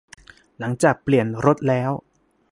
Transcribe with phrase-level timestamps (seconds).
[0.59, 1.91] หลังจากเปลี่ยนรถแล้ว